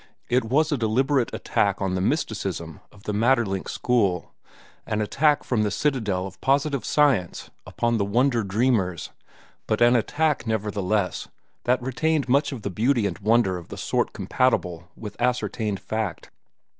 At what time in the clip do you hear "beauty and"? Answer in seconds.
12.73-13.19